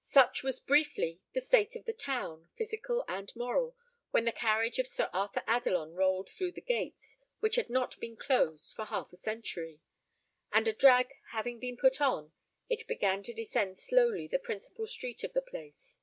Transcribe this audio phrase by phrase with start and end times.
[0.00, 3.76] Such was briefly the state of the town, physical and moral,
[4.12, 8.16] when the carriage of Sir Arthur Adelon rolled through the gates, which had not been
[8.16, 9.82] closed for half a century;
[10.50, 12.32] and a drag having been put on,
[12.70, 15.98] it began to descend slowly the principal street of the place.